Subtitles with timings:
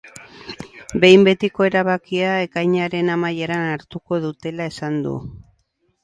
[1.01, 5.13] Behin betiko erabakia ekainaren amaieran hartuko dutela esan du.